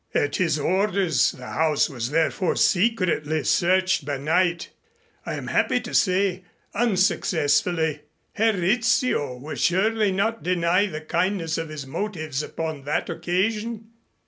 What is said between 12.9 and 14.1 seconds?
occasion?"